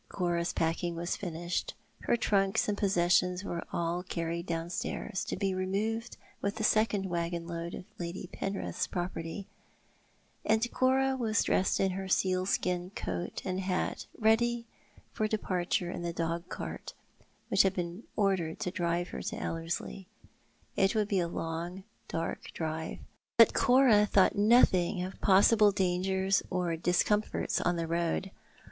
Cora's 0.09 0.51
packing 0.51 0.95
was 0.95 1.15
finished, 1.15 1.75
her 2.05 2.17
trunks 2.17 2.67
and 2.67 2.75
possessions 2.75 3.43
were 3.43 3.63
all 3.71 4.01
carried 4.01 4.47
downstairs, 4.47 5.23
to 5.25 5.35
bo 5.37 5.51
removed 5.55 6.17
with 6.41 6.59
a 6.59 6.63
second 6.63 7.05
waggon 7.05 7.45
load 7.45 7.75
of 7.75 7.85
Lady 7.99 8.27
Penrith's 8.33 8.87
property, 8.87 9.45
and 10.43 10.71
Cora 10.71 11.15
was 11.15 11.43
dressed 11.43 11.79
in 11.79 11.91
her 11.91 12.07
sealskin 12.07 12.89
coat 12.95 13.43
and 13.45 13.59
hat 13.59 14.07
ready 14.17 14.65
for 15.13 15.27
departure 15.27 15.91
in 15.91 16.01
the 16.01 16.11
dog 16.13 16.49
cart 16.49 16.95
which 17.49 17.61
had 17.61 17.75
been 17.75 18.01
ordered 18.15 18.59
to 18.61 18.71
drive 18.71 19.09
her 19.09 19.21
to 19.21 19.37
Ellerslie. 19.37 20.07
It 20.75 20.95
would 20.95 21.09
be 21.09 21.19
a 21.19 21.27
long 21.27 21.83
dark 22.07 22.45
drive, 22.55 22.97
but 23.37 23.53
Cora 23.53 24.07
thought 24.07 24.35
nothing 24.35 25.03
of 25.03 25.21
possible 25.21 25.71
dangers 25.71 26.41
or 26.49 26.75
discomforts 26.75 27.61
on 27.61 27.75
the 27.75 27.85
road. 27.85 28.31